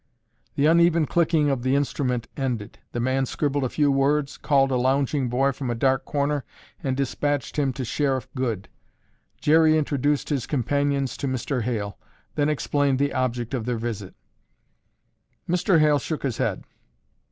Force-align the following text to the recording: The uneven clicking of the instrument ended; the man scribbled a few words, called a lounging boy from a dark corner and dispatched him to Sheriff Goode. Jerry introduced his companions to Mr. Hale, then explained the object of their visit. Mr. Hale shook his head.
The 0.55 0.65
uneven 0.65 1.05
clicking 1.05 1.51
of 1.51 1.61
the 1.61 1.75
instrument 1.75 2.27
ended; 2.35 2.79
the 2.91 2.99
man 2.99 3.27
scribbled 3.27 3.63
a 3.63 3.69
few 3.69 3.91
words, 3.91 4.35
called 4.35 4.71
a 4.71 4.75
lounging 4.75 5.29
boy 5.29 5.51
from 5.51 5.69
a 5.69 5.75
dark 5.75 6.05
corner 6.05 6.43
and 6.83 6.97
dispatched 6.97 7.59
him 7.59 7.71
to 7.73 7.85
Sheriff 7.85 8.27
Goode. 8.33 8.67
Jerry 9.39 9.77
introduced 9.77 10.29
his 10.29 10.47
companions 10.47 11.15
to 11.17 11.27
Mr. 11.27 11.61
Hale, 11.61 11.99
then 12.33 12.49
explained 12.49 12.97
the 12.97 13.13
object 13.13 13.53
of 13.53 13.65
their 13.65 13.77
visit. 13.77 14.15
Mr. 15.47 15.79
Hale 15.79 15.99
shook 15.99 16.23
his 16.23 16.37
head. 16.39 16.63